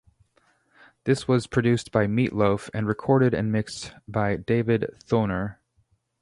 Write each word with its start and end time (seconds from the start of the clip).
This 1.03 1.27
was 1.27 1.45
produced 1.45 1.91
by 1.91 2.07
Meat 2.07 2.33
Loaf 2.33 2.71
and 2.73 2.87
recorded 2.87 3.35
and 3.35 3.51
mixed 3.51 3.93
by 4.07 4.35
David 4.37 4.95
Thoener. 5.05 5.57